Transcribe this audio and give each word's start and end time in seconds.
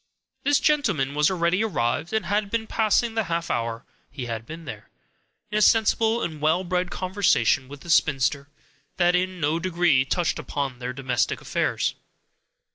This 0.43 0.59
gentleman 0.59 1.13
was 1.13 1.29
already 1.29 1.63
arrived, 1.63 2.11
and 2.11 2.25
had 2.25 2.49
been 2.49 2.65
passing 2.65 3.13
the 3.13 3.25
half 3.25 3.51
hour 3.51 3.85
he 4.09 4.25
had 4.25 4.47
been 4.47 4.65
there, 4.65 4.89
in 5.51 5.59
a 5.59 5.61
sensible 5.61 6.23
and 6.23 6.41
well 6.41 6.63
bred 6.63 6.89
conversation 6.89 7.67
with 7.67 7.81
the 7.81 7.89
spinster, 7.91 8.47
that 8.97 9.15
in 9.15 9.39
no 9.39 9.59
degree 9.59 10.03
touched 10.03 10.39
upon 10.39 10.79
their 10.79 10.91
domestic 10.91 11.39
affairs. 11.39 11.93